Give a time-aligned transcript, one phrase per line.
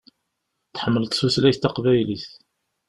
[0.75, 2.27] Tḥemmleḍ tutlayt taqbaylit.